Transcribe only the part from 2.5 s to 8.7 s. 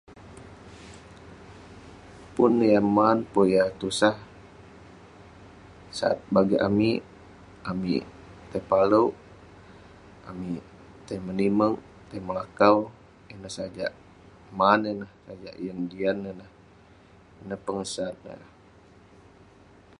yah man, pun yah tusah, sat bagik amik..amik tai